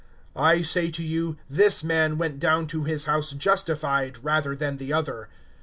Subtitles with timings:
[0.35, 4.91] (14)I say to you, this man went down to his house justified, rather than the
[4.91, 5.29] other.